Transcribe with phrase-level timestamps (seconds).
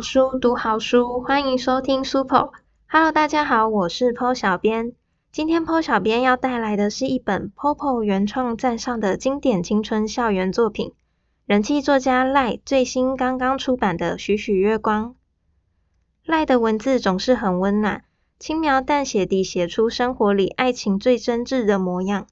[0.00, 2.48] 好书，读好书，欢迎收听 Super。
[2.88, 4.94] Hello，大家好，我是 Po 小编。
[5.30, 10.94] 今天 Po 小编要带来的是一本 Popo 原创站上的经典青春校园作品，
[11.44, 15.10] 人气作家赖最新刚刚出版的《许许月光》。
[16.24, 18.04] 赖的文字总是很温暖，
[18.38, 22.26] 轻描淡写地写出生活里爱情最真挚的模样。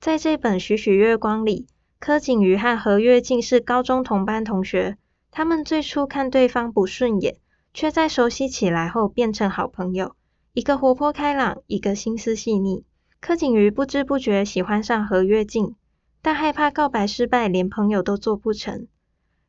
[0.00, 1.68] 在这本《许许月光》里，
[2.00, 4.98] 柯景瑜和何跃进是高中同班同学。
[5.36, 7.36] 他们最初看对方不顺眼，
[7.74, 10.16] 却在熟悉起来后变成好朋友。
[10.54, 12.84] 一个活泼开朗，一个心思细腻。
[13.20, 15.74] 柯景瑜不知不觉喜欢上何跃进，
[16.22, 18.86] 但害怕告白失败，连朋友都做不成。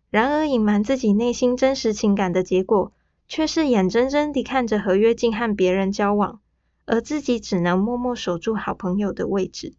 [0.09, 2.92] 然而，隐瞒自己内心真实情感的结果，
[3.30, 6.42] 却是眼睁睁地看着何跃进和别人交往，
[6.86, 9.73] 而自己只能默默守住好朋友的位置。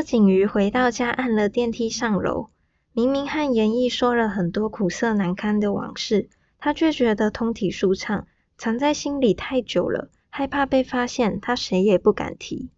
[0.00, 2.48] 柯景瑜回到家，按了电梯上楼。
[2.94, 12.70] 明明和严毅说了很多苦涩难堪的往事，他却觉得通体舒畅，藏在心里太久了，害怕被发现，他谁也不敢提。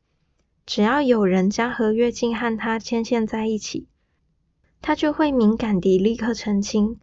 [0.66, 3.86] 只要有人将何月静和他牵线在一起，
[4.80, 6.98] 他就会敏感地立刻澄清。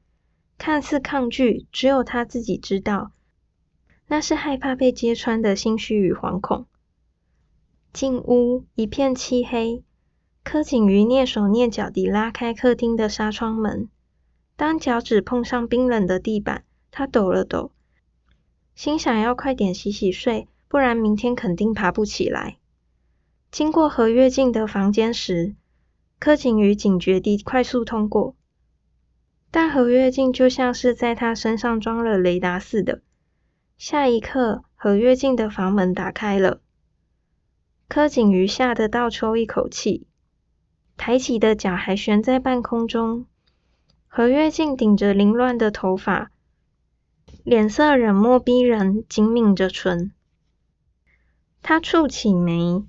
[0.58, 3.14] 看似抗拒，只有他自己知道，
[4.09, 6.66] 那是害怕被揭穿的心虚与惶恐。
[7.94, 9.81] 进屋，一片漆黑。
[10.52, 13.88] 柯景瑜蹑手蹑脚地拉开客厅的纱窗门，
[14.56, 17.69] 当脚趾碰上冰冷的地板，他抖了抖，
[18.73, 22.58] 心想要快点洗洗睡，不然明天肯定爬不起来。
[23.52, 25.53] 经过何月静的房间时，
[26.18, 28.34] 柯景瑜警觉地快速通过，
[29.52, 33.03] 但何月静就像是在他身上装了雷达似的，
[33.78, 36.59] 下一刻，何月静的房门打开了，
[37.88, 40.07] 柯景瑜吓得倒抽一口气。
[40.99, 43.25] 抬起的脚还悬在半空中，
[44.09, 46.29] 何月静顶着凌乱的头发，
[47.45, 50.11] 脸色冷漠逼人，紧抿着唇。
[51.61, 52.83] 她蹙起眉，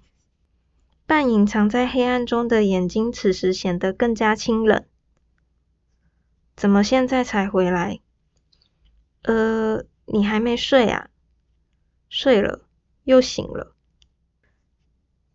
[1.06, 4.84] 半隐藏在黑暗中的眼睛此时显得更加清冷。
[6.56, 8.00] 怎么现在才回来？
[9.22, 11.10] 呃，你还没睡啊？
[12.08, 12.66] 睡了，
[13.04, 13.76] 又醒了。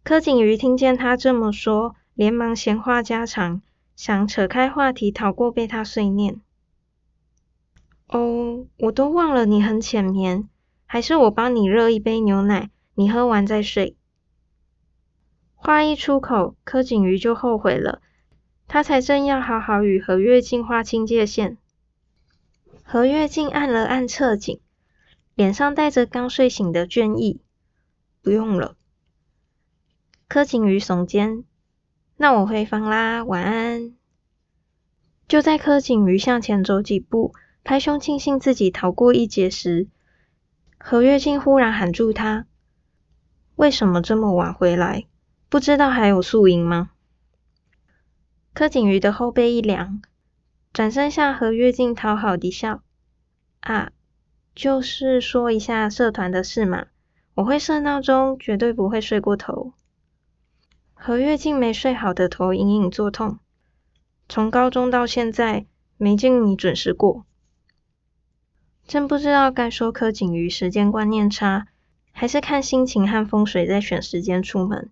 [0.04, 1.96] 柯景瑜听见他这么说。
[2.16, 3.62] 连忙闲话家常，
[3.96, 6.42] 想扯开话题逃过被他碎念。
[8.08, 10.48] 哦，我都忘了你很浅眠，
[10.86, 13.98] 还是我帮你热一杯牛奶，你喝完再睡。
[15.56, 18.02] 话一出口，柯景瑜就后悔了。
[18.68, 21.58] 他才正要好好与何月静划清界限。
[22.84, 24.60] 何月静按了按侧颈，
[25.36, 27.42] 脸上带着刚睡醒的倦意。
[28.22, 28.76] 不用了。
[30.28, 31.44] 柯景瑜耸肩。
[32.18, 33.94] 那我回房啦，晚安。
[35.28, 37.34] 就在柯景瑜向前走几步，
[37.64, 39.88] 拍胸庆幸自己逃过一劫时，
[40.78, 42.46] 何月静忽然喊住他
[43.58, 45.06] ：“为什么这么晚回来？
[45.50, 46.92] 不知道还有宿营吗？”
[48.54, 50.02] 柯景瑜的后背一凉，
[50.72, 52.82] 转身向何月静讨好地笑
[53.60, 53.92] ：“啊，
[54.54, 56.86] 就是说一下社团的事嘛，
[57.34, 59.74] 我会设闹钟，绝对不会睡过头。”
[60.98, 63.38] 何月静没睡好的头隐隐作痛，
[64.28, 65.68] 从高中到现在
[65.98, 67.26] 没见你准时过，
[68.88, 71.68] 真不知道该说柯景瑜时间观念差，
[72.12, 74.90] 还是看心情和风水在选时间出门。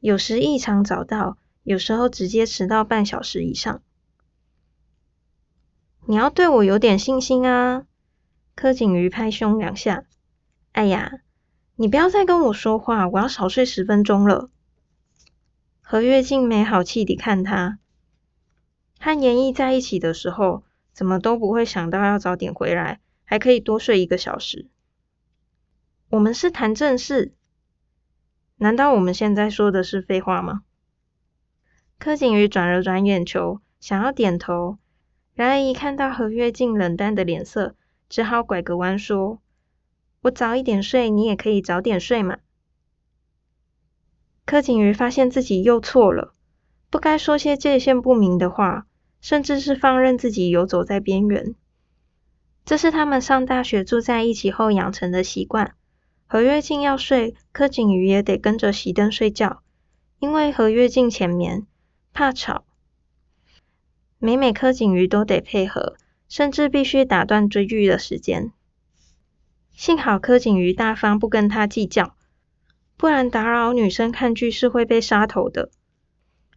[0.00, 3.80] 有时异常早到，有时候直接迟到半小时以上。
[6.04, 7.86] 你要对我有点信心啊！
[8.54, 10.04] 柯景瑜拍胸两下，
[10.72, 11.12] 哎呀，
[11.76, 14.50] 你不要再跟我说话，我要少睡十分钟了。
[15.88, 17.78] 何月静没好气地看他，
[18.98, 24.66] 和严毅在一起的时候，怎么都不会想到要早点回来，还可以多睡一个小时。
[26.08, 27.34] 我们是谈正事，
[28.56, 30.62] 难道我们现在说的是废话吗？
[32.00, 34.78] 柯景瑜转了转眼球，想要点头，
[35.34, 37.76] 然而一看到何月静冷淡的脸色，
[38.08, 39.40] 只好拐个弯说
[40.22, 42.38] ：“我早一点睡，你也可以早点睡嘛。”
[44.46, 46.32] 柯景瑜发现自己又错了，
[46.88, 48.86] 不该说些界限不明的话，
[49.20, 51.56] 甚至是放任自己游走在边缘。
[52.64, 55.74] 这是他们上大学住在一起后养成的习惯。
[56.28, 59.62] 何月静要睡，柯景瑜也得跟着熄灯睡觉。
[60.20, 61.66] 因为何月静浅眠，
[62.12, 62.64] 怕吵。
[64.18, 65.96] 每每柯景瑜都得配合，
[66.28, 68.52] 甚至必须打断追剧的时间。
[69.72, 72.15] 幸好柯景瑜大方，不跟他计较，
[72.96, 75.70] 不然打扰女生看剧是会被杀头的。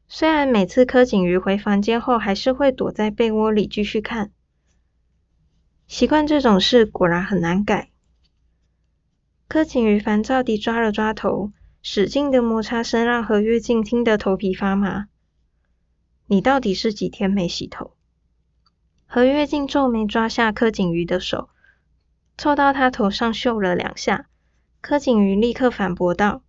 [0.08, 4.32] 虽然每次柯景瑜回房间后，还是会躲在被窝里继续看。
[5.88, 7.90] 习惯这种事果然很难改。
[9.48, 11.52] 柯景瑜烦躁地抓了抓头，
[11.82, 15.08] 使劲的摩擦声让何月静听得头皮发麻。
[16.28, 17.96] 你到底是几天没洗头？
[19.08, 21.50] 何月静皱眉抓下柯景瑜的手，
[22.38, 24.28] 凑到他头上嗅了两下。
[24.82, 26.42] 柯景瑜立刻反驳道：“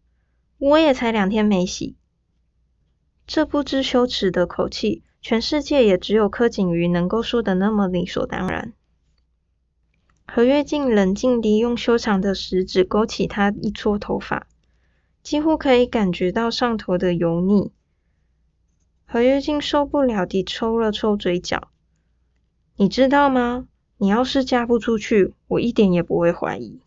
[0.58, 1.96] 我也才两天没洗。”
[3.26, 8.72] 这不知羞耻的口气，全世界也只有柯景瑜能够说的那么理所当然。
[10.26, 14.46] 何月静冷静地用修长的食指勾起他一撮头发，
[15.22, 17.72] 几乎可以感觉到上头的油腻。
[19.04, 21.68] 何月静受不了地抽了抽嘴角。
[22.76, 23.66] 你知道吗？
[23.98, 26.80] 你要是嫁不出去，我一点也不会怀疑。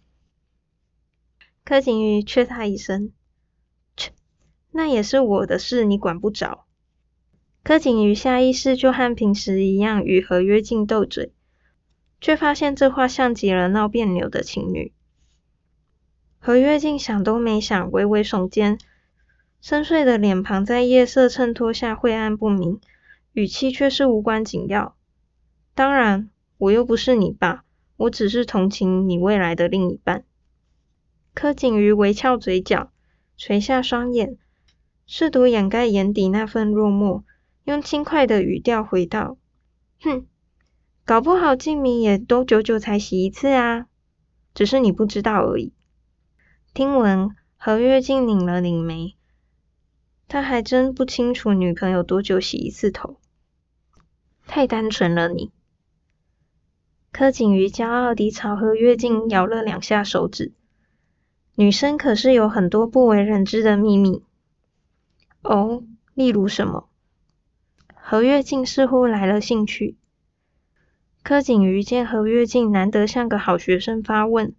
[1.65, 3.11] 柯景瑜却他一声
[3.95, 4.11] ：“切，
[4.71, 6.65] 那也是我的事，你管不着。”
[7.63, 11.31] 柯景瑜下意识就和平时一样与何月静斗嘴。
[12.23, 14.93] 却发现这话像极了闹别扭的情侣。
[16.39, 18.79] 何月静想都没想，微微耸肩，
[19.59, 22.79] 深邃的脸庞在夜色衬托下晦暗不明，
[23.33, 24.95] 语气却是无关紧要。
[25.75, 27.65] 当然，我又不是你爸，
[27.97, 30.23] 我只是同情你未来的另一半。
[31.33, 32.91] 柯景瑜微翘嘴角，
[33.37, 34.37] 垂下双眼，
[35.05, 37.23] 试图掩盖眼底那份落寞，
[37.63, 39.37] 用轻快的语调回道
[40.01, 40.25] ：“哼。”
[41.05, 43.87] 搞不好静明也都久久才洗一次啊，
[44.53, 45.73] 只是你不知道而已。
[46.73, 49.13] 听闻何月静拧了拧眉，
[50.29, 53.17] 他还真不清楚女朋友多久洗一次头，
[54.47, 55.51] 太单纯了你。
[57.11, 60.53] 柯景瑜骄傲地朝何月静摇了两下手指，
[61.55, 64.23] 女生可是有很多不为人知的秘密。
[65.43, 65.83] 哦，
[66.15, 66.89] 例如什么？
[67.93, 69.95] 何月静似乎来了兴趣。
[71.21, 74.53] 柯景瑜见何月静难得像个好学生发问，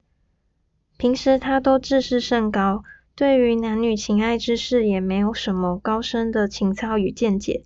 [0.96, 7.64] 平时他都自视甚高，对于男女情爱之事也没有什么高深的情操与见解。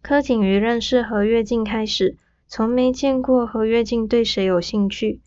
[0.00, 2.16] 柯景瑜认识何月静开始，
[2.46, 5.20] 从没见过何月静对谁有兴趣。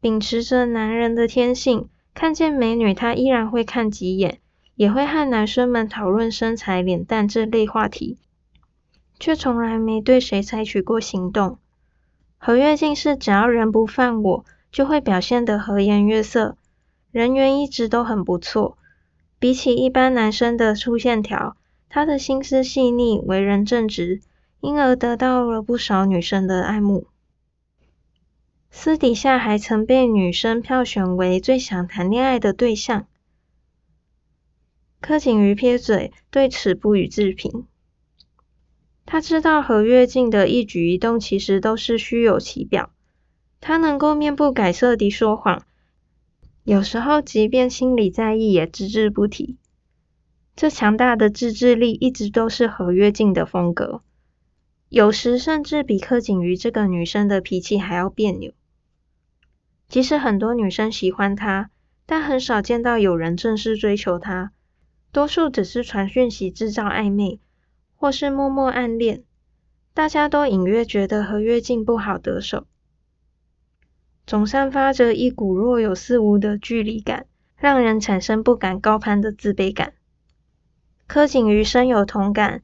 [0.00, 1.88] 秉持着男人的天性，
[2.20, 4.40] 看见美女他依然会看几眼，
[4.74, 8.18] 也会和男生们讨论身材、脸蛋这类话题，
[9.20, 11.58] 却从来没对谁采取过行动。
[12.36, 16.56] 何月静是只要人不犯我，就会表现得和颜悦色，
[17.12, 18.76] 人缘一直都很不错。
[19.38, 21.56] 比起一般男生的粗线条，
[21.88, 24.22] 他的心思细腻，为人正直，
[24.60, 27.06] 因而得到了不少女生的爱慕。
[28.80, 33.08] 私底下还曾被女生票选为最想谈恋爱的对象。
[35.00, 37.66] 柯景瑜撇嘴，对此不予置评。
[39.04, 42.92] 他知道何跃进的一举一动其实都是虚有其表，
[43.60, 45.64] 他能够面不改色地说谎，
[46.62, 49.56] 有时候即便心里在意也只字不提。
[50.54, 54.02] 这强大的自制力一直都是何跃进的风格，
[54.88, 58.52] 有时甚至比柯景瑜这个女生的脾气还要别扭。
[59.88, 61.70] 即使很多女生喜欢他，
[62.06, 64.52] 但很少见到有人正式追求他，
[65.12, 67.40] 多数只是传讯息制造暧昧。
[68.00, 69.24] 或是默默暗恋，
[69.92, 72.64] 大家都隐约觉得何月静不好得手，
[74.24, 77.26] 总散发着一股若有似无的距离感，
[77.56, 79.94] 让人产生不敢高攀的自卑感。
[81.08, 82.62] 柯景瑜深有同感，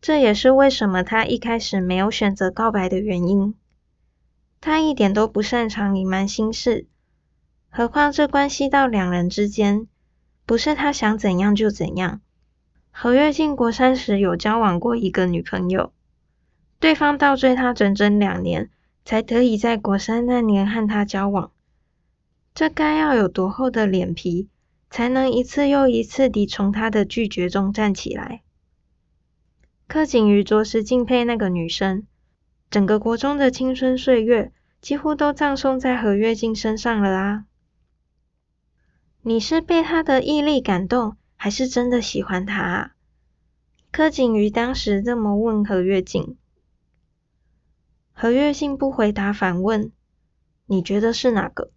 [0.00, 3.56] 这也是为什么他一开始没有选择告白的原因。
[4.66, 6.88] 他一点都不擅长隐瞒心事，
[7.70, 9.86] 何况这关系到两人之间，
[10.44, 12.20] 不是他想怎样就怎样。
[12.90, 15.92] 何月进国三时有交往过一个女朋友，
[16.80, 18.68] 对方倒追他整整两年，
[19.04, 21.52] 才得以在国三那年和他交往。
[22.52, 24.48] 这该要有多厚的脸皮，
[24.90, 28.42] 才能一次又一次地从他的拒绝中站起来？
[29.86, 32.04] 柯景瑜着实敬佩那个女生，
[32.68, 34.50] 整个国中的青春岁月
[34.86, 37.44] 几乎都葬送在何月静身上了啊！
[39.20, 41.16] 你是被他的毅力感动？
[41.34, 42.62] 还是真的喜欢他？
[42.62, 42.90] 啊？
[43.90, 46.36] 柯景瑜当时这么问何月静，
[48.12, 49.90] 何月静不回答，反问
[50.66, 51.72] ：“你觉得是哪个？”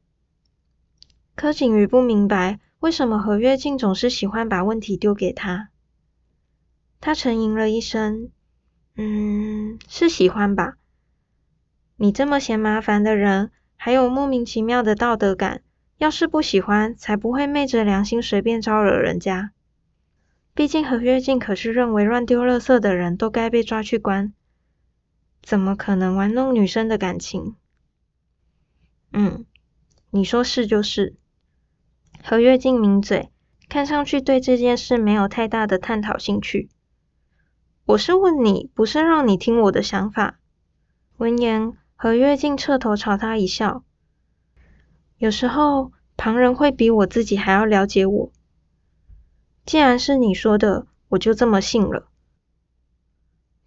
[1.33, 5.69] 柯景瑜不明白为什么何月静总是喜欢把问题丢给他。
[7.01, 8.29] 他沉吟了一声，
[8.93, 10.75] 嗯，是喜欢吧？
[12.01, 15.63] 你这么嫌麻烦的人，还有莫名其妙的道德感，
[15.97, 19.51] 要是不喜欢，才不会昧着良心随便招惹人家。
[20.53, 24.31] 毕竟何月静可是认为乱丢垃圾的人都该被抓去关，
[25.41, 27.57] 怎么可能玩弄女生的感情？
[29.11, 29.45] 嗯，
[30.09, 31.17] 你说是就是。
[32.23, 33.29] 何月静抿嘴，
[33.67, 36.69] 看上去对这件事没有太大的探讨兴趣。
[37.83, 40.39] 我是问你，不是让你听我的想法。
[41.17, 43.83] 闻言，何月静侧头朝他一笑。
[45.17, 48.31] 有时候，旁人会比我自己还要了解我。
[49.65, 52.07] 既然是你说的，我就这么信了。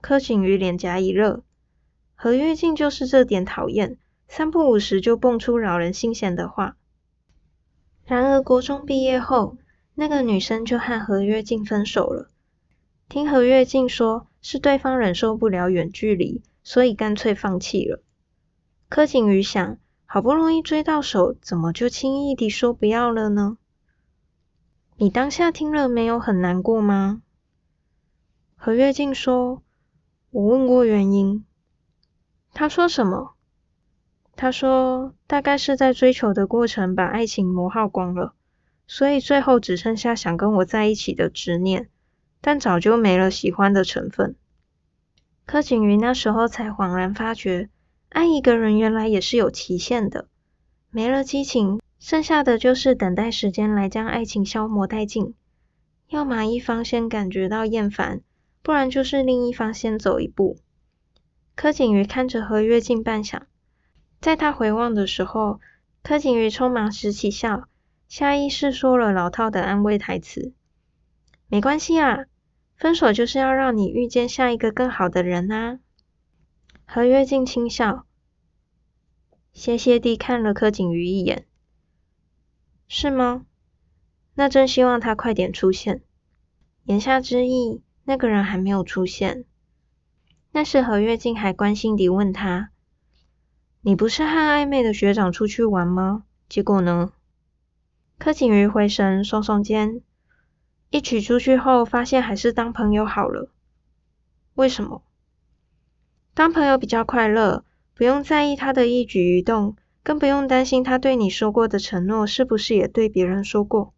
[0.01, 1.43] 柯景瑜脸颊一热，
[2.15, 6.79] 何月静就是这点讨厌，三不五时就蹦出扰人心弦的话。
[8.07, 9.59] 然而国中毕业后，
[9.95, 12.31] 那个女生就和何月静分手了。
[13.11, 18.03] 听何月静说，是对方忍受不了远距离，所以干脆放弃了。
[18.95, 23.57] 柯景瑜想，好不容易追到手，怎么就轻易地说不要了呢？
[24.99, 27.23] 你当下听了没有很难过吗？
[28.55, 29.63] 何月静说
[30.31, 31.43] ：“我问过原因。”
[32.53, 33.33] 他说什么？
[34.37, 38.35] 他说大概是在追求的过程把爱情磨耗光了，
[38.87, 41.89] 所以最后只剩下想跟我在一起的执念，
[42.43, 44.37] 但早就没了喜欢的成分。
[45.47, 47.71] 柯景瑜那时候才恍然发觉，
[48.13, 50.29] 爱一个人原来也是有期限的，
[50.91, 51.81] 没了激情。
[51.99, 55.35] 剩下的就是等待时间来将爱情消磨殆尽，
[56.09, 58.21] 要么一方先感觉到厌烦，
[58.61, 60.59] 不然就是另一方先走一步。
[61.55, 63.43] 柯景瑜看着何跃进半晌，
[64.21, 65.61] 在他回望的时候，
[66.03, 67.69] 柯景瑜匆忙拾起笑，
[68.09, 70.53] 下意识说了老套的安慰台词
[71.47, 72.25] ：“没关系啊，
[72.77, 75.79] 分手就是要让你遇见下一个更好的人啊。”
[76.95, 78.05] 何月静轻笑，
[79.55, 81.47] 歇歇地看了柯景瑜一眼。
[82.87, 83.47] 是吗？
[84.35, 86.03] 那真希望他快点出现。
[86.85, 89.47] 言下之意，那个人还没有出现。
[90.51, 92.69] 那时何月静还关心地问他
[93.81, 96.25] ：“你不是和暧昧的学长出去玩吗？
[96.47, 97.15] 结果呢？”
[98.21, 100.03] 柯景瑜回神，耸耸肩
[100.93, 103.51] ：“一起出去后，发现还是当朋友好了。
[104.53, 105.03] 为什么？
[106.35, 113.95] 当朋友比较快乐，不用在意他的一举一动。”更不用担心他对你说过的承诺是不是也对别人说过。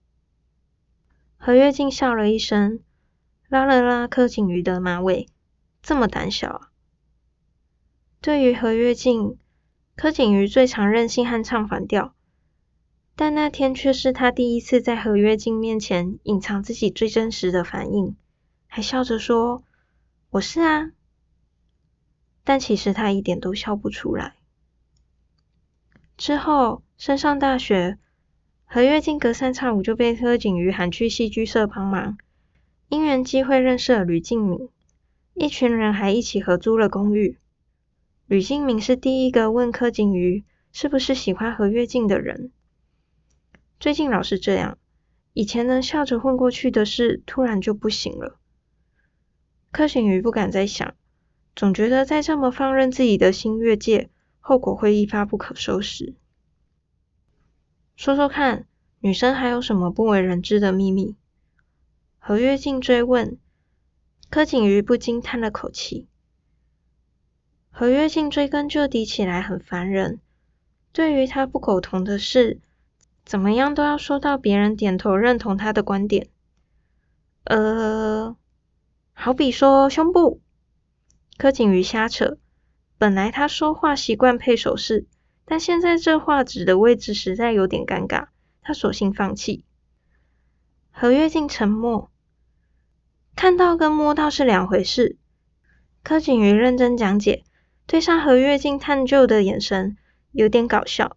[1.39, 2.81] 何月静笑了一声，
[3.49, 5.27] 拉了拉柯景瑜的马尾，
[5.83, 6.69] 这么胆小啊？
[8.21, 9.39] 对于何月静，
[9.97, 12.15] 柯景瑜最常任性和唱反调，
[13.17, 18.15] 但那天却是他第一次在何月静面前隐藏自己最真实的反应，
[18.67, 19.65] 还笑着说
[20.29, 20.91] ：“我是啊。”
[22.45, 24.35] 但其实他一点都笑不出来。
[26.17, 27.99] 之后升上大学，
[28.67, 32.17] 何月静隔三差五就被柯景瑜喊去戏剧社帮忙。
[32.89, 34.69] 因缘机会认识了吕静敏，
[35.33, 37.39] 一群人还一起合租了公寓。
[38.27, 42.53] 吕静敏是第一个问柯景瑜是不是喜欢何月静的人。
[43.81, 44.79] 最近老是这样，
[45.33, 48.39] 以前能笑着混过去的事，突然就不行了。
[49.73, 50.95] 柯景瑜不敢再想，
[51.57, 54.11] 总觉得再这么放任自己的心越界。
[54.47, 56.15] 后果会一发不可收拾。
[57.97, 58.67] 说说看，
[59.01, 61.17] 女生还有什么不为人知的秘密？
[62.19, 63.39] 何月静追问。
[64.29, 66.09] 柯景瑜不禁叹了口气。
[67.71, 70.21] 何月静追根究底起来很烦人。
[70.93, 72.61] 对于他不苟同的事，
[73.25, 76.29] 怎么样都要说到别人点头认同他的观点。
[77.45, 78.37] 呃，
[79.15, 80.41] 好比说胸部。
[81.37, 82.39] 柯景瑜瞎扯。
[82.97, 85.07] 本来他说话习惯配手势，
[85.45, 88.29] 但现在这画纸的位置实在有点尴尬，
[88.63, 89.65] 他索性放弃。
[90.91, 92.11] 何月静沉默，
[93.35, 95.17] 看到跟摸到是两回事。
[96.05, 97.43] 柯景瑜认真讲解，
[97.87, 99.97] 对上何月静探究的眼神，
[100.31, 101.17] 有点搞笑。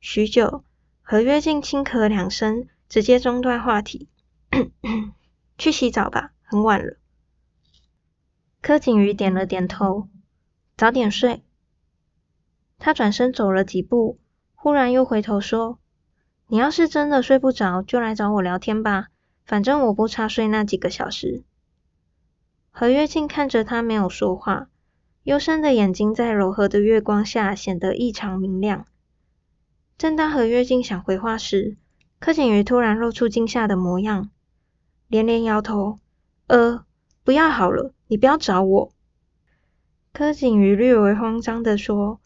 [0.00, 0.64] 许久，
[1.02, 4.08] 何月静轻咳两声，直接中断话题
[5.58, 6.96] ：“去洗澡吧，很晚了。”
[8.62, 10.08] 柯景瑜点了点头。
[10.76, 11.42] 早点睡。
[12.78, 14.20] 他转身走了几步，
[14.54, 15.80] 忽然又回头说
[16.46, 19.08] ：“你要是真的睡不着，就来找我聊天吧，
[19.44, 21.42] 反正我不差睡那几个小时。”
[22.70, 24.68] 何月静看着他，没有说话，
[25.24, 28.86] 幽深的眼睛在柔和的月光下显得异常明亮。
[29.98, 31.76] 正当何月静想回话时，
[32.20, 34.30] 柯景瑜突然露出惊吓的模样，
[35.08, 35.98] 连连摇头
[36.46, 36.84] ：“呃，
[37.24, 38.92] 不要好了，你不要找我。
[40.12, 42.20] 柯景瑜略为慌张的说：“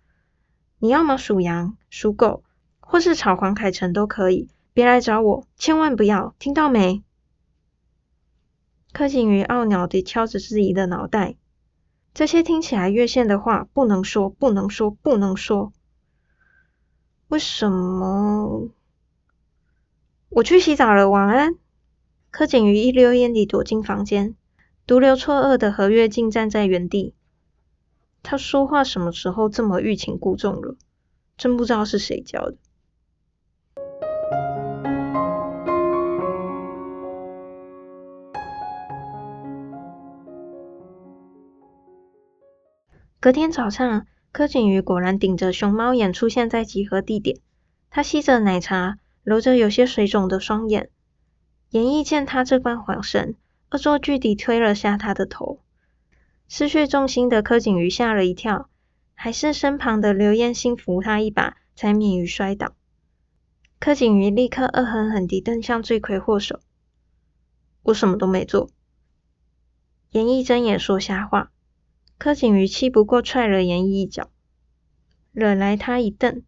[0.80, 2.42] 你要么属羊、属狗，
[2.80, 7.04] 或是炒黄凯成都可以，别来找我，千万不要，听到没？”
[8.92, 11.36] 柯景瑜懊恼地敲着自己的脑袋，
[12.12, 15.72] 这些听起来越线的话不能说，不能说，不能说。
[17.28, 18.70] 为什么？
[20.30, 21.54] 我去洗澡了，晚安。
[22.32, 24.34] 柯景瑜一溜烟地躲进房间，
[24.86, 27.12] 独留错愕的何月静站在原地。
[28.22, 30.76] 他说话什么时候这么欲擒故纵了？
[31.36, 32.56] 真不知道是谁教的。
[43.18, 47.40] 隔天早上，柯景瑜果然顶着熊猫眼出现在集合地点。
[47.90, 50.90] 他吸着奶茶，揉着有些水肿的双眼。
[51.70, 53.34] 严毅见他这般恍神，
[53.70, 55.60] 恶作剧地推了下他的头。
[56.48, 58.70] 失去重心的柯景瑜吓了一跳，
[59.14, 62.74] 还是身旁的刘彦星扶他一把，才免于摔倒。
[63.78, 66.60] 柯景瑜立刻恶狠狠地瞪向罪魁祸首
[67.82, 68.70] ：“我什么都没做。”
[70.12, 71.50] 严毅睁眼说瞎话。
[72.16, 74.30] 柯景瑜气不过，踹了严毅一脚，
[75.32, 76.42] 惹来他一瞪。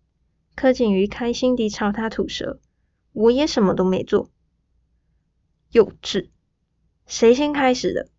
[0.54, 2.60] 柯景瑜开心地朝他吐舌
[3.12, 4.30] ：“我也什么都没做。”
[5.70, 6.28] 幼稚！
[7.08, 8.10] 谁先开始的？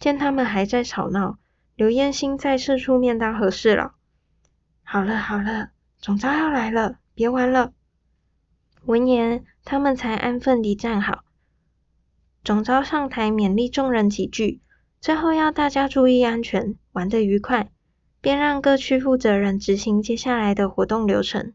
[0.00, 1.38] 见他们还在吵闹，
[1.76, 3.92] 刘彦星再次出面当和事佬。
[4.82, 7.72] 好了好了，总招要来了，别玩了。
[8.86, 11.22] 闻言，他们才安分地站好。
[12.42, 14.60] 总招上台勉励众人几句，
[15.00, 17.70] 最后要大家注意安全，玩得愉快，
[18.20, 21.52] 便让各区负责人执行接下来的活动流程。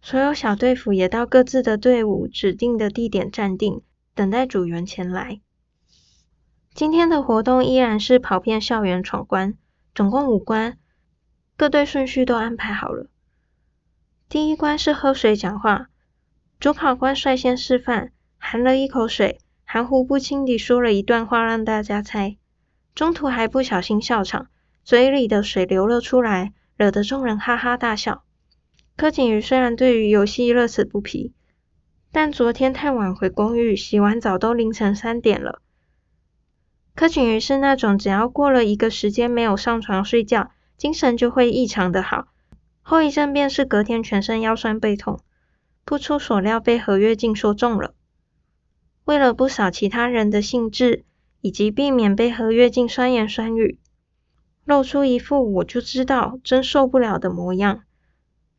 [0.00, 3.82] 所有小队服也到各自的队伍指定的地点站定，
[4.16, 5.40] 等待组员前来。
[6.72, 9.58] 今天的活动依然是跑遍校园闯关，
[9.94, 10.78] 总共五关，
[11.54, 13.10] 各队顺序都安排好了。
[14.30, 15.88] 第一关是喝水讲话，
[16.58, 22.38] 主考官率先示范，含了一口水，含糊不清地说了一段话让大家猜，
[22.94, 24.48] 中途还不小心笑场，
[24.82, 28.24] 嘴里的水流了出来，惹得众人哈哈大笑。
[28.96, 31.34] 柯景瑜虽然对于游戏乐此不疲，
[32.18, 35.60] 但昨天太晚回公寓，洗完澡都凌晨三点了。
[36.94, 42.28] 柯景瑜是那种只要过了一个时间没有上床睡觉，精神就会异常的好。
[42.80, 45.20] 后遗症便是隔天全身腰酸背痛。
[45.84, 47.92] 不出所料，被何月静说中了。
[49.04, 51.04] 为了不扫其他人的兴致，
[51.42, 53.78] 以及避免被何月静酸言酸语，
[54.64, 57.82] 露出一副我就知道真受不了的模样。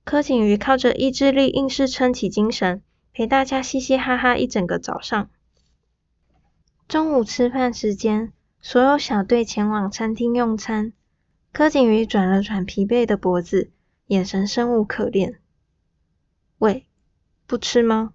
[0.04, 2.84] 柯景瑜靠着意志力硬是撑起精神，
[3.18, 5.32] 陪大家嘻嘻哈哈一整个早上。
[6.88, 10.94] 中午吃饭时间，所有小队前往餐厅用餐。
[11.52, 13.72] 柯景瑜转了转疲惫的脖子，
[14.06, 15.40] 眼神生无可恋。
[16.60, 16.86] 喂，
[17.48, 18.14] 不吃吗？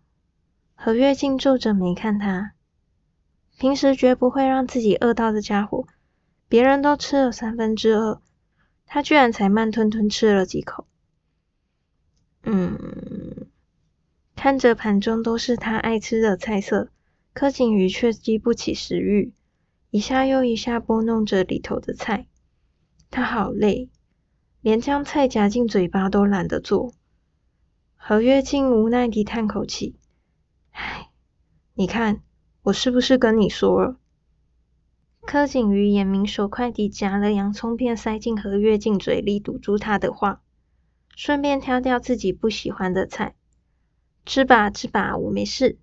[0.77, 2.53] 何月静皱着眉看他。
[3.59, 5.89] 平时绝不会让自己饿到的家伙，
[6.47, 8.23] 别人都吃了三分之二，
[8.87, 10.87] 他居然才慢吞吞吃了几口。
[12.45, 12.77] 嗯，
[14.43, 16.89] 看着盘中都是他爱吃的菜色。
[17.33, 19.33] 柯景瑜却激不起食欲，
[19.91, 22.27] 一下又一下拨弄着里头的菜。
[23.09, 23.89] 他好累，
[24.61, 26.93] 连将菜夹进嘴巴都懒得做。
[27.95, 29.95] 何月静无奈地叹口气
[30.75, 31.11] ：“唉，
[31.75, 32.21] 你看，
[32.63, 33.97] 我是不是跟你说了？”
[35.25, 40.43] 柯景瑜眼明手快地夹了洋葱片塞进何月静嘴里，堵住他的话，
[41.15, 43.37] 顺便挑掉自己不喜欢的菜。
[44.25, 45.79] 吃吧，吃吧，我没事。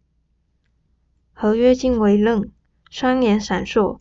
[1.33, 2.51] 何月静微愣，
[2.89, 3.99] 双眼闪烁，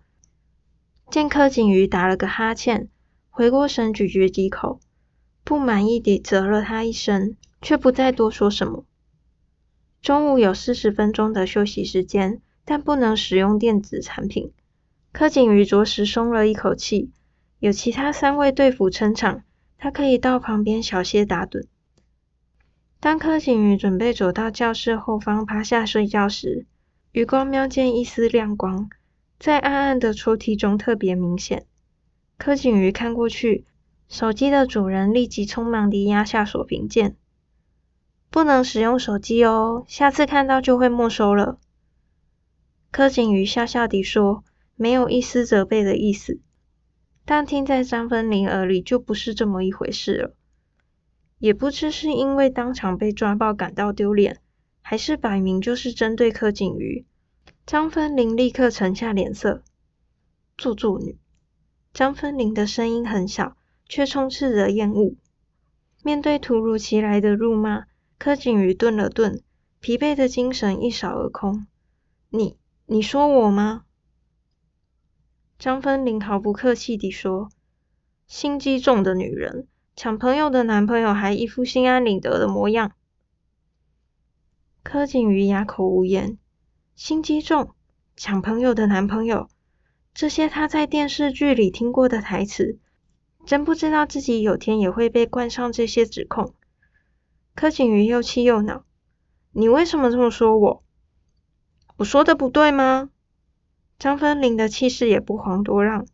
[1.11, 2.89] 见柯景瑜打了个哈欠，
[3.31, 4.81] 回过神咀嚼几口，
[5.45, 8.85] 不满意地啧了他一声，却不再多说什么。
[10.01, 14.53] 中午有四十分钟的休息时间，但不能使用电子产品。
[15.11, 17.11] 柯景瑜着实松了一口气，
[17.59, 19.43] 有其他三位队辅撑场，
[19.77, 21.67] 他可以到旁边小歇打盹。
[23.01, 26.67] 当柯景瑜准备走到教室后方趴下睡觉时，
[27.13, 28.91] 余光瞄见一丝亮光，
[29.39, 31.65] 在暗暗的抽屉中特别明显。
[32.37, 33.65] 柯景瑜看过去，
[34.09, 37.15] 手机的主人立即匆忙地压下锁屏键。
[38.31, 41.59] 不能使用手机哦，下次看到就会没收了。
[42.91, 44.43] 柯景瑜笑笑地说，
[44.75, 46.41] 没有一丝责备的意思，
[47.25, 50.35] 但听在张芬玲耳里就不是这么一回事了。
[51.39, 54.41] 也不知是因为当场被抓爆感到丢脸。
[54.81, 57.05] 还是摆明就是针对柯景瑜，
[57.67, 59.63] 张芬玲立刻沉下脸色。
[60.57, 61.19] 做作女。
[61.93, 63.55] 张芬玲的声音很小，
[63.87, 65.15] 却充斥着厌恶。
[66.03, 67.85] 面对突如其来的辱骂，
[68.19, 69.43] 柯景瑜顿了顿，
[69.79, 71.67] 疲惫的精神一扫而空。
[72.31, 73.85] 你，你说我吗？
[75.59, 77.51] 张芬玲毫不客气地说
[78.27, 79.67] ：“心机重的女人，
[80.01, 82.93] 抢朋友的男朋友还一副心安理得的模样。”
[84.85, 86.39] 柯景瑜哑口无言。
[86.95, 87.75] 心机重，
[88.17, 89.49] 抢朋友的男朋友，
[90.15, 92.79] 这些他在电视剧里听过的台词，
[93.45, 96.55] 真不知道自己有天也会被冠上这些指控。
[97.57, 98.85] 柯景瑜又气又恼
[99.51, 100.85] ：“你为什么这么说我？
[101.97, 103.11] 我说的不对吗？”
[103.99, 106.07] 张芬玲的气势也不遑多让，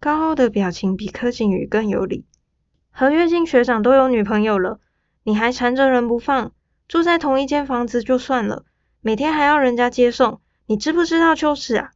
[0.00, 2.24] 高傲的表情比柯景瑜更有理。
[2.98, 4.80] 何月静学长都有女朋友了，
[5.22, 6.52] 你还缠着人不放，
[6.88, 8.64] 住在同一间房子就算了，
[9.02, 11.90] 每天还要人家接送，你知不知道羞耻啊？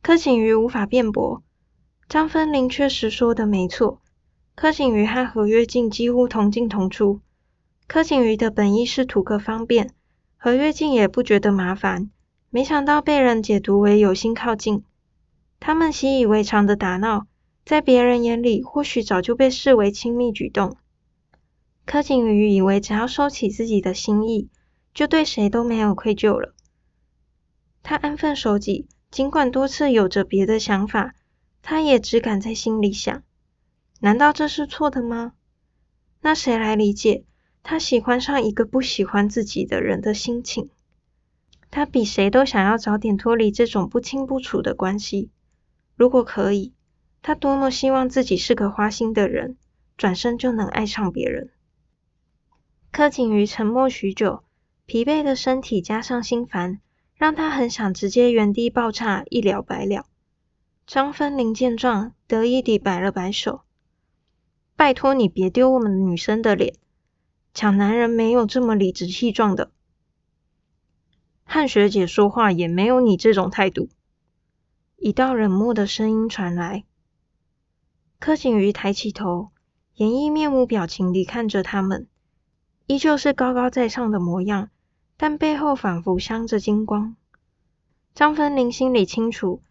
[0.00, 1.42] 柯景瑜无法辩驳，
[2.08, 4.00] 张芬玲确实说的没错。
[4.54, 7.18] 柯景瑜和何月静几乎同进同出，
[7.88, 9.90] 柯景瑜的本意是图个方便，
[10.36, 12.12] 何月静也不觉得麻烦。
[12.50, 14.84] 没想到被人解读为有心靠近，
[15.58, 17.26] 他们习以为常的打闹，
[17.70, 20.76] 在别人眼里或许早就被视为亲密举动。
[21.86, 24.48] 柯景瑜以为只要收起自己的心意，
[24.92, 26.52] 就对谁都没有愧疚了。
[27.84, 31.14] 他安分守己，尽管多次有着别的想法，
[31.62, 33.22] 他也只敢在心里想：
[34.00, 35.34] 难道这是错的吗？
[36.22, 37.22] 那谁来理解
[37.62, 40.70] 他喜欢上一个不喜欢自己的人的心情？
[41.70, 45.30] 他比谁都想要早点脱离这种不清不楚的关系。
[45.94, 46.72] 如果可以，
[47.22, 49.56] 他多么希望自己是个花心的人，
[49.96, 51.50] 转身就能爱上别人。
[52.90, 54.42] 柯景瑜沉默许久，
[54.86, 56.80] 疲惫的身体加上心烦，
[57.14, 60.06] 让他很想直接原地爆炸，一了百了。
[60.86, 63.60] 张芬玲见状，得意地摆了摆手
[64.74, 66.74] ：“拜托你别丢我们女生的脸，
[67.54, 69.70] 抢男人没有这么理直气壮的。”
[71.44, 73.88] 和学姐说话也没有你这种态度。
[74.96, 76.84] 一道冷漠的声音传来。
[78.20, 79.48] 柯景瑜抬起头，
[79.94, 82.06] 严毅面无表情地看着他们，
[82.86, 84.68] 依旧是高高在上的模样，
[85.16, 87.16] 但背后仿佛镶着金光。
[88.14, 89.62] 张芬玲心里清楚，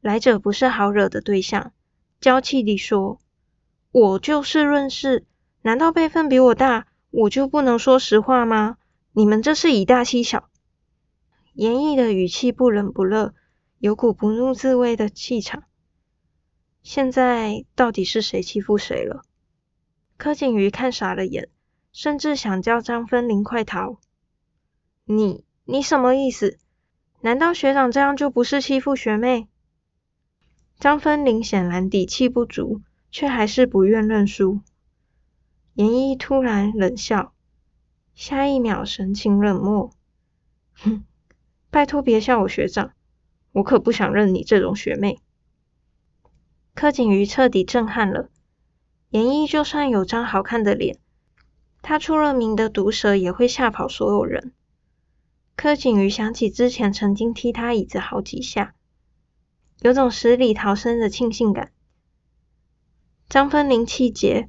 [0.00, 1.72] 来者不是好惹的对象，
[2.20, 3.18] 娇气地说
[3.90, 5.26] ：“我就事论事，
[5.62, 8.76] 难道辈分比我大，我就不能说实话吗？
[9.10, 10.48] 你们这是以大欺小。”
[11.52, 13.34] 严毅的语气不冷不热，
[13.80, 15.64] 有股不怒自威的气场。
[16.82, 19.22] 现在到底是谁欺负谁了？
[20.16, 21.48] 柯景瑜看傻了眼，
[21.92, 23.98] 甚至想叫张芬玲快逃。
[25.04, 26.58] 你你什么意思？
[27.20, 29.48] 难道学长这样就不是欺负学妹？
[30.78, 34.60] 张芬玲显然底气不足，却还是不愿认输。
[35.74, 37.32] 严一突然冷笑，
[38.14, 39.90] 下一秒神情冷漠，
[40.74, 41.04] 哼。
[41.70, 42.92] 拜托别笑我学长，
[43.52, 45.20] 我可不想认你这种学妹。
[46.80, 48.28] 柯景瑜彻底震撼了。
[49.10, 50.96] 严毅就算有张好看的脸，
[51.82, 54.52] 他出了名的毒舌也会吓跑所有人。
[55.56, 58.76] 柯景瑜想起之前曾经踢他椅子好几下，
[59.80, 61.72] 有种死里逃生的庆幸感。
[63.28, 64.46] 张芬玲气结，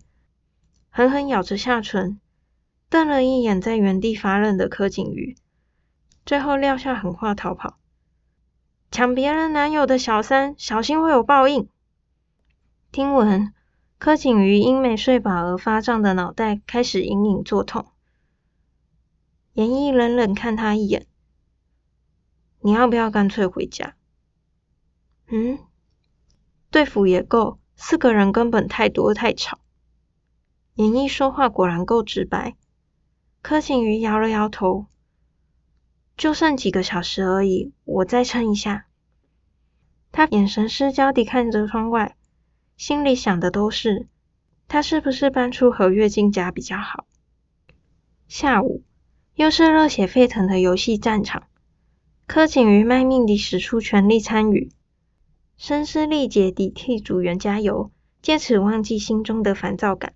[0.92, 2.20] 狠狠咬着下唇，
[2.92, 5.36] 瞪了一眼在原地发愣的柯景瑜。
[6.28, 7.80] 最后撂下狠话逃跑，
[8.92, 11.68] 抢别人男友的小三，小心会有报应。
[12.92, 13.54] 听闻
[14.00, 17.86] 柯景瑜因没睡饱而发胀的脑袋开始隐隐作痛。
[19.54, 21.06] 严毅冷冷看他一眼
[22.62, 23.96] ：“你要不要干脆回家？”
[25.30, 25.60] 嗯，
[26.72, 29.60] 对付也够，四个人根本太多太吵。
[30.74, 32.56] 严毅说话果然够直白。
[33.44, 34.88] 柯景瑜摇了摇头。
[36.18, 38.88] 就剩几个小时而已，我再撑一下。
[40.12, 42.18] 他眼神失焦地看着窗外，
[42.80, 44.08] 心里想的都是
[44.70, 47.06] 他是不是搬出和月静家比较好。
[48.30, 48.84] 下午
[49.36, 51.44] 又是热血沸腾的游戏战场，
[52.26, 54.72] 柯景瑜卖命地使出全力参与，
[55.58, 60.14] 声嘶力竭地替组员加油，借此忘记心中的烦躁感。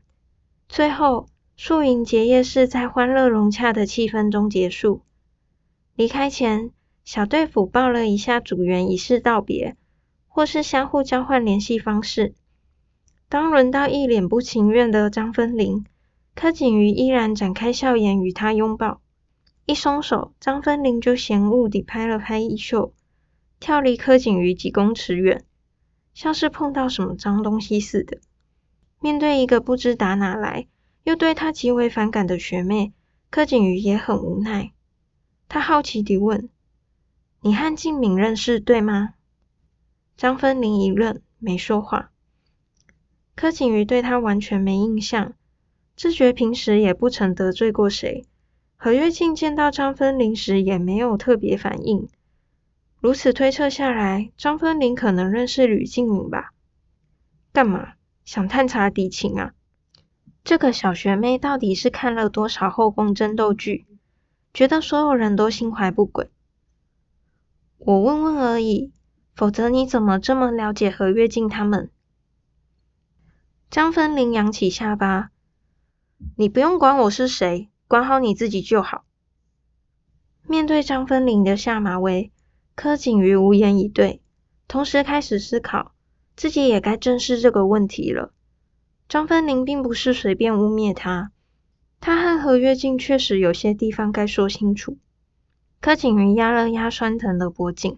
[0.69, 5.01] 最后，宿营结业式在欢乐融洽的气氛中结束。
[5.97, 6.71] 离开前，
[7.03, 9.75] 小队抚抱了一下组员，以示道别，
[10.29, 12.33] 或是相互交换联系方式。
[13.33, 15.87] 当轮到一脸不情愿的张芬玲，
[16.35, 19.01] 柯景瑜依然展开笑颜与她拥抱。
[19.65, 22.93] 一松手，张芬玲就嫌恶地拍了拍衣袖，
[23.59, 25.43] 跳离柯景瑜几公尺远。
[26.13, 28.19] 像是碰到什么脏东西似的。
[28.99, 30.67] 面对一个不知打哪来，
[31.01, 32.93] 又对他极为反感的学妹，
[33.31, 34.73] 柯景瑜也很无奈。
[35.49, 36.49] 他好奇地问
[37.41, 39.15] ：“你和静敏认识，对吗？”
[40.15, 42.11] 张芬玲一愣，没说话。
[43.35, 45.33] 柯景瑜对他完全没印象，
[45.95, 48.25] 自觉平时也不曾得罪过谁。
[48.75, 52.07] 何月静见到张芬玲时，也没有特别反应。
[52.99, 56.51] 如此推测下来，张芬玲可能认识吕静敏吧？
[57.51, 57.93] 干嘛？
[58.23, 59.53] 想探查敌情啊？
[60.43, 63.85] 这个小学妹到底是看了多少后宫争斗剧，
[64.53, 66.29] 觉得所有人都心怀不轨？
[67.77, 68.91] 我问问而已，
[69.35, 71.89] 否则你怎么这么了解何月静他们？
[73.73, 75.31] 张芬玲扬起下巴，
[76.37, 79.03] 你不用管我是谁，管好你自己就好。
[80.47, 82.31] 面对张芬玲的下马威。
[82.75, 84.21] 柯景瑜无言以对，
[84.67, 85.93] 同时开始思考，
[86.35, 88.31] 自己也该正视这个问题了。
[89.09, 91.31] 张芬玲并不是随便污蔑他，
[91.99, 94.99] 他和何月静确实有些地方该说清楚。
[95.81, 97.97] 柯景瑜压了压酸疼的脖颈，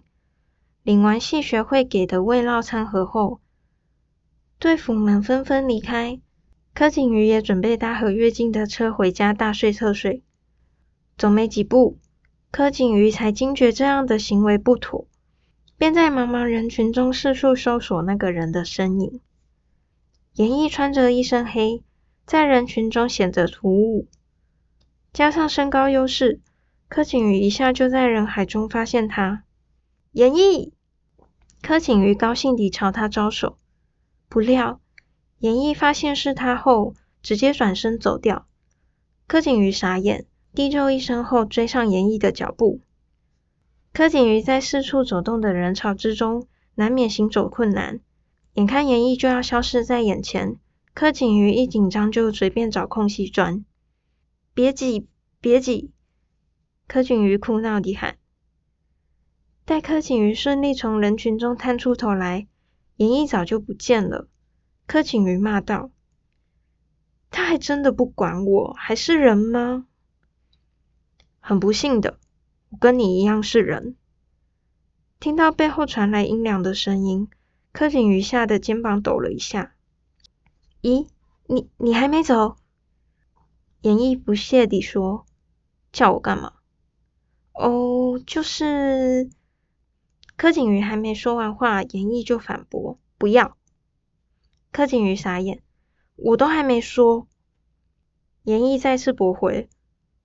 [0.82, 3.42] 领完系学会给的慰劳餐盒后，
[4.58, 6.18] 队服们纷纷离开，
[6.72, 10.22] 柯景瑜也准备搭何月静的车回家大睡特睡。
[11.18, 11.98] 走没几步。
[12.50, 15.06] 柯景瑜才惊觉这样的行为不妥，
[15.76, 19.20] 便在茫茫人群中四处搜索那个人的身影。
[20.32, 21.82] 严毅穿着一身黑，
[22.24, 24.08] 在人群中显得突兀，
[25.12, 26.40] 加上身高优势，
[26.88, 29.42] 柯景瑜一下就在人海中发现他。
[30.12, 30.72] 严毅，
[31.60, 33.58] 柯景瑜高兴地朝他招手，
[34.28, 34.80] 不料
[35.38, 38.46] 严毅发现是他后，直接转身走掉。
[39.26, 40.26] 柯景瑜傻眼。
[40.54, 42.80] 低咒一声后，追上严毅的脚步。
[43.92, 48.00] 柯景瑜在四处走动的人潮之中，难免行走困难。
[48.54, 50.56] 眼看严毅就要消失在眼前，
[50.94, 53.66] 柯景瑜一紧张就随便找空隙钻。
[54.54, 55.06] 别挤，
[55.42, 55.90] 别挤！
[56.88, 58.16] 柯景瑜哭闹地喊。
[59.66, 62.46] 待柯景瑜顺利从人群中探出头来，
[62.96, 64.28] 严毅早就不见了。
[64.86, 65.90] 柯景瑜骂道
[67.30, 69.86] ：“他还真的不管我，还是人吗？”
[71.40, 72.18] 很不幸的，
[72.70, 73.96] 我跟你一样是人。
[75.20, 77.28] 听到背后传来阴凉的声音，
[77.72, 79.74] 柯景瑜吓得肩膀抖了一下。
[80.82, 81.06] 咦，
[81.46, 82.56] 你你还没走？
[83.80, 85.26] 严毅不屑地说
[85.92, 86.54] ：“叫我干嘛？”
[87.52, 89.30] 哦，就是。
[90.36, 93.56] 柯景瑜还没说完话，严毅就反驳：“不要。”
[94.70, 95.62] 柯景瑜傻眼，
[96.16, 97.26] 我都还没说。
[98.42, 99.68] 严毅再次驳回。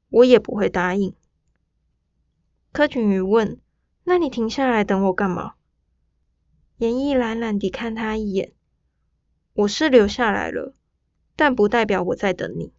[0.09, 1.15] 我也不会答应。
[2.73, 3.61] 柯景瑜问
[4.03, 5.53] ：“那你停下来等我干嘛？”
[6.79, 8.51] 严毅懒懒地看他一眼
[9.55, 10.75] ：“我是留下来了，
[11.37, 12.73] 但不代表我在等你。”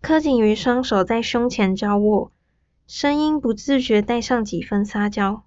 [0.00, 2.32] 柯景瑜双手在胸前交握，
[2.86, 5.44] 声音不自觉带上几分撒娇：“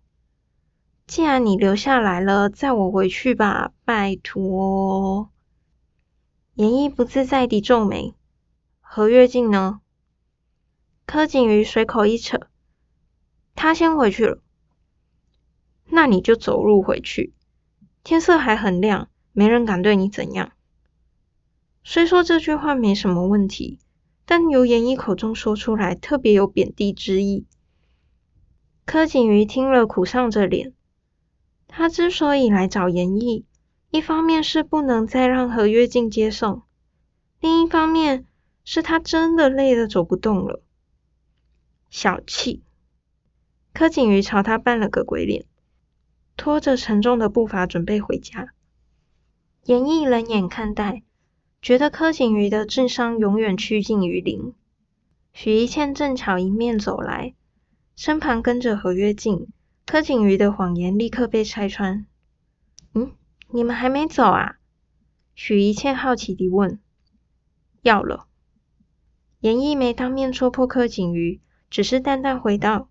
[1.08, 5.30] 既然你留下来了，载我回去吧，拜托。”
[6.54, 8.14] 严一不自在地皱眉
[8.82, 9.80] ：“何月静呢？”
[11.08, 12.48] 柯景瑜随口一扯，
[13.56, 14.42] 他先回去了，
[15.86, 17.34] 那你就走路回去。
[18.04, 20.52] 天色还很亮，没人敢对你怎样。
[21.84, 23.80] 虽说这句话没什么问题，
[24.26, 27.46] 但由严一口中说出来，特别有贬低之意。
[28.86, 30.74] 柯景瑜听了，苦丧着脸。
[31.68, 33.46] 他之所以来找严毅，
[33.92, 36.64] 一方面是不能再让何约静接送，
[37.40, 38.26] 另一方面
[38.64, 40.64] 是他真的累得走不动了。
[41.90, 42.64] 小气，
[43.74, 45.46] 柯景瑜朝他扮了个鬼脸，
[46.36, 48.50] 拖着沉重的步伐准备回家。
[49.64, 51.04] 严毅冷眼看待，
[51.62, 54.54] 觉得柯景瑜的智商永远趋近于零。
[55.34, 57.36] 许一倩正巧迎面走来，
[57.96, 59.48] 身旁跟着何约静，
[59.88, 62.06] 柯景瑜的谎言立刻被拆穿。
[62.94, 63.14] 嗯，
[63.48, 64.58] 你们还没走啊？
[65.34, 66.78] 许一倩好奇地问。
[67.84, 68.28] 要了。
[69.40, 71.40] 严毅没当面戳破柯景瑜。
[71.70, 72.90] 只是淡淡回道，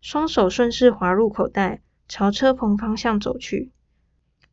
[0.00, 3.70] 双手顺势滑入口袋，朝车棚方向走去。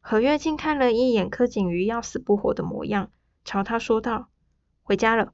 [0.01, 3.09] 何月静看了一眼柯景瑜要死不活的模样，
[3.45, 4.27] 朝他说道
[4.83, 5.33] ：“回家了。”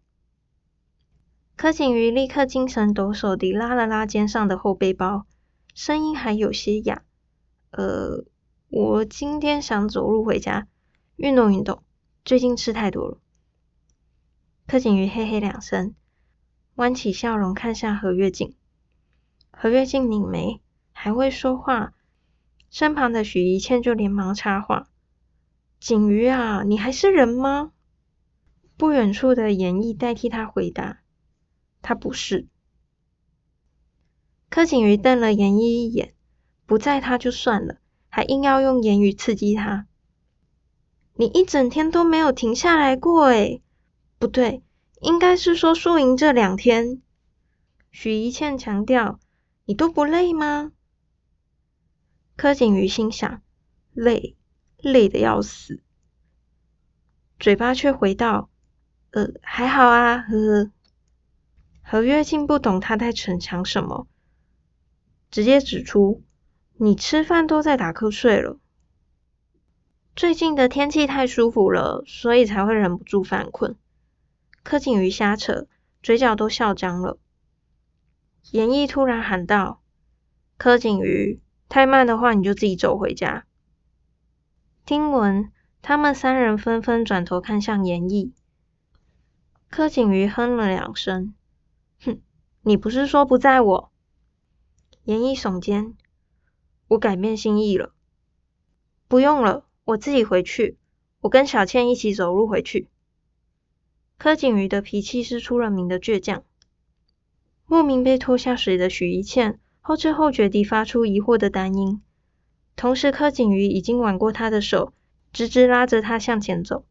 [1.58, 5.26] 柯景瑜立刻精神抖擞地拉了拉肩上的后背包，
[5.76, 7.04] 声音还有些哑
[7.72, 8.24] ：“呃，
[8.70, 10.70] 我今天想走路回家，
[11.18, 11.84] 运动运动。
[12.24, 13.18] 最近吃太多了。”
[14.66, 15.94] 柯景瑜嘿嘿两声。
[16.76, 18.56] 弯起笑容看向何月静，
[19.52, 20.62] 何月静拧眉，
[20.94, 21.94] 还会说话，
[22.70, 24.88] 身旁的许一倩就连忙插话
[25.82, 27.74] ：“景瑜啊，你还是人吗？”
[28.78, 31.00] 不远处的严毅代替他回答
[31.82, 32.48] ：“他不是。”
[34.50, 36.14] 柯景瑜瞪了严毅一眼，
[36.66, 37.78] 不在他就算了，
[38.10, 39.88] 还硬要用言语刺激他
[41.16, 43.62] ：“你一整天都没有停下来过诶，
[44.18, 44.64] 不对，
[45.02, 47.02] 应该是说输赢这两天。”
[47.92, 49.20] 许一倩强调
[49.66, 50.72] ：“你都不累吗？”
[52.38, 53.42] 柯景瑜心想
[53.94, 54.36] ：“累，
[54.78, 55.82] 累得要死。”
[57.40, 58.50] 嘴巴却回道
[59.12, 60.72] ：“呃，还好啊，呵呵。”
[61.84, 64.08] 何月静不懂他在逞强什么，
[65.36, 66.24] 直接指出
[66.80, 68.58] ：“你吃饭都在打瞌睡了。
[70.16, 73.76] 最近的天气太舒服了，所以才会忍不住犯困。”
[74.64, 75.68] 柯景瑜瞎扯，
[76.02, 77.20] 嘴角都笑僵了。
[78.52, 79.82] 严毅突然喊道
[80.56, 83.46] ：“柯景瑜，太慢的话，你就自己走回家。”
[84.88, 88.32] 听闻，他们三人纷纷转头看向严毅。
[89.70, 91.36] 柯景瑜哼了两声
[92.00, 92.22] ：“哼，
[92.62, 93.92] 你不是说不载我？”
[95.06, 95.94] 严一耸肩
[96.90, 97.94] ：“我改变心意了，
[99.08, 100.78] 不用了，我自己回去。
[101.22, 102.90] 我跟小倩一起走路回去。”
[104.18, 106.44] 柯景瑜的脾气是出了名的倔强。
[107.68, 112.02] 莫名被拖下水的许一倩后知后觉地发出疑惑的单音，
[112.76, 114.92] 同时柯景瑜已经挽过她的手，
[115.32, 116.84] 直直拉着她向前走。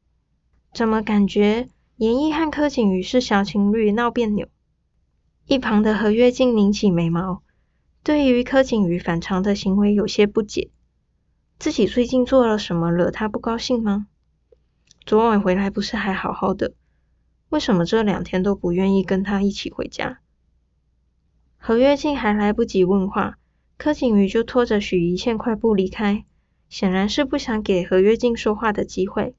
[0.73, 4.47] 怎么感觉严毅和柯景瑜是小情侣闹别扭？
[5.47, 7.43] 一旁的何月静拧起眉毛，
[8.05, 10.71] 对于柯景瑜反常的行为有些不解。
[11.59, 14.09] 自己最近做了什么惹他不高兴吗？
[15.07, 16.75] 昨晚回来不是还好好的，
[17.49, 20.19] 为什么这两天都不愿意跟他一起回家？
[21.57, 23.39] 何月静还来不及问话，
[23.79, 26.27] 柯景瑜就拖着许一倩快步离开，
[26.69, 29.35] 显然是不想给何月静说话的机会。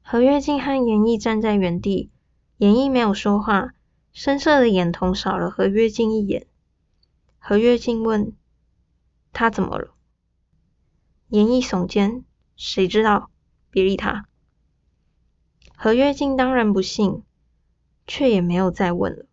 [0.00, 2.08] 何月静和严毅站在原地，
[2.56, 3.74] 严毅没有说话，
[4.14, 6.46] 深色的眼瞳扫了何月静一眼。
[7.48, 8.36] 何跃进问
[9.32, 9.94] ：“他怎么了？”
[11.30, 12.24] 严毅耸肩
[12.58, 13.30] ：“谁知道？
[13.70, 14.26] 别理他。”
[15.78, 17.22] 何跃进当然不信，
[18.04, 19.25] 却也没有再问了。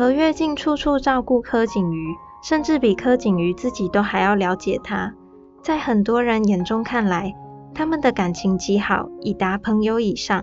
[0.00, 5.12] 何月静处处照顾柯景瑜，甚至比柯景瑜自己都还要了解他。
[5.60, 7.34] 在很多人眼中看来，
[7.74, 10.42] 他们的感情极好，已达朋友以上。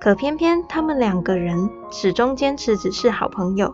[0.00, 3.72] 可偏偏他们两个人始终坚持只是好朋友。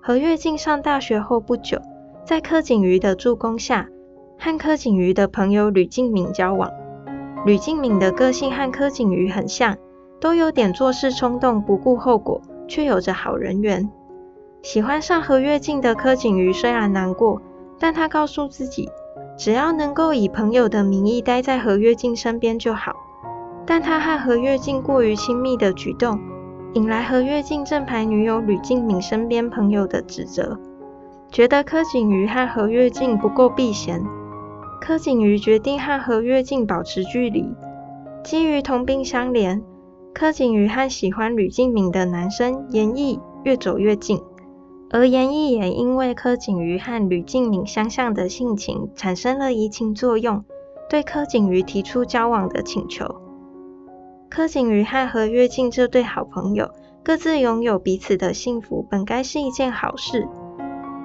[0.00, 1.80] 何月静上大学后不久，
[2.24, 3.88] 在柯景瑜的助攻下，
[4.38, 6.70] 和柯景瑜的朋友吕敬敏交往。
[7.44, 9.76] 吕敬敏的个性和柯景瑜很像，
[10.20, 13.90] 都有点做事冲动、不顾后果，却有着好人缘。
[14.64, 17.42] 喜欢上何月静的柯景瑜虽然难过，
[17.78, 18.88] 但他告诉自己，
[19.36, 22.94] 只要能够以朋友的名义待在何月静身边就好。
[23.66, 26.18] 但他和何月静过于亲密的举动，
[26.72, 30.58] 引来何月静正牌女友吕静敏身边朋友的指责，
[31.30, 34.02] 觉得柯景瑜和何月静不够避嫌。
[34.80, 37.54] 柯景瑜决定和何月静保持距离。
[38.22, 39.60] 基于同病相怜，
[40.14, 44.18] 柯景瑜和喜欢吕静敏的男生严毅越走越近。
[44.94, 50.44] 而严艺也因为柯景瑜和吕静敏相像的性情，产生了移情作用，
[50.88, 53.16] 对柯景瑜提出交往的请求。
[54.30, 56.70] 柯景瑜和何月静这对好朋友，
[57.02, 60.28] 各自拥有彼此的幸福，本该是一件好事。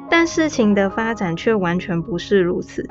[0.08, 2.88] 但事情的发展却完全不是如此。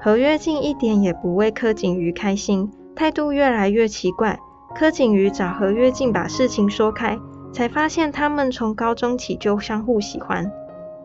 [0.00, 4.40] 何月静一点也不为柯景瑜开心，态度越来越奇怪。
[4.74, 7.16] 柯景瑜找何月静把事情说开。
[7.52, 10.50] 才发现他们从高中起就相互喜欢，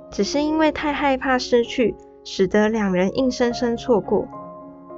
[0.09, 4.27] 只是因为太害怕失去，使得两人硬生生错过。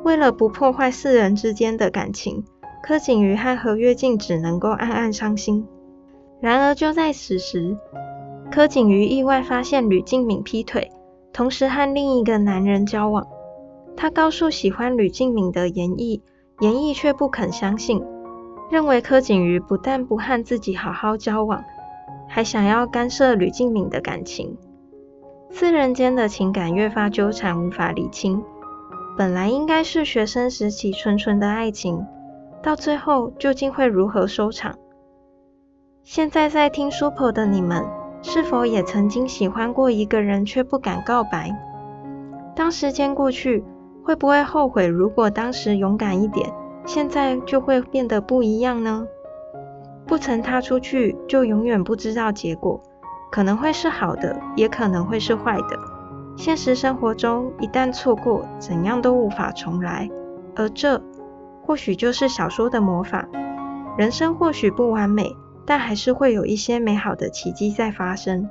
[0.03, 2.45] 为了不破坏四人之间的感情，
[2.81, 5.67] 柯景瑜和何跃进只能够暗暗伤心。
[6.39, 7.75] 然而就在此时，
[8.49, 10.89] 柯景瑜意外发现吕静敏劈腿，
[11.33, 13.27] 同时和另一个男人交往。
[13.97, 16.21] 他告诉喜欢吕静敏的严毅，
[16.61, 18.01] 严毅却不肯相信。
[18.69, 21.63] 认为柯景瑜不但不和自己好好交往，
[22.27, 24.57] 还想要干涉吕静敏的感情，
[25.49, 28.43] 四人间的情感越发纠缠，无法理清。
[29.17, 32.05] 本来应该是学生时期纯纯的爱情，
[32.61, 34.75] 到最后究竟会如何收场？
[36.03, 37.83] 现在在听 Super 的你们，
[38.21, 41.51] 是否也曾经喜欢过一个人却不敢告白？
[42.55, 43.63] 当时间过去，
[44.03, 44.85] 会不会后悔？
[44.85, 46.53] 如果当时勇敢一点，
[46.89, 49.05] 现在就会变得不一样呢？
[50.07, 52.81] 不曾踏出去，就永远不知道结果，
[53.31, 55.79] 可能会是好的，也可能会是坏的。
[56.35, 60.09] 现实生活中，一旦错过，怎样都无法重来。
[60.55, 60.99] 而这，
[61.61, 63.29] 或许就是小说的魔法。
[63.95, 65.35] 人生或许不完美。
[65.67, 68.49] 但还是会有一些美好的奇迹在发生。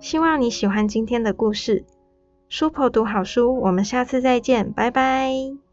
[0.00, 1.84] 希望你喜欢今天的故事。
[2.48, 5.63] 书婆读好书，我们下次再见，拜拜。